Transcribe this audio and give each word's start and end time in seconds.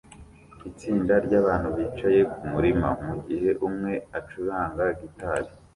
Itsinda 0.69 1.13
ryabantu 1.25 1.67
bicaye 1.77 2.19
kumurima 2.33 2.89
mugihe 3.07 3.49
umwe 3.67 3.93
acuranga 4.17 4.83
gitari 4.99 5.51